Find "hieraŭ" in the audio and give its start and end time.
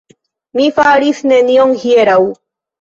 1.85-2.19